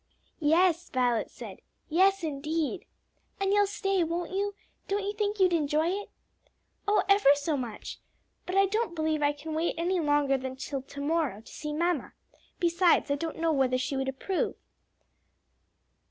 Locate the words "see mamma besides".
11.53-13.11